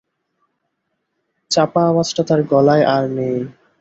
চাপা 1.51 1.81
আওয়াজটা 1.87 2.21
তার 2.29 2.41
গলায় 2.51 2.83
আর 2.95 3.03
নেই। 3.17 3.37